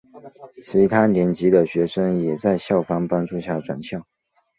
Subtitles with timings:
[0.57, 4.03] 其他年级的学生也在校方帮助下转校。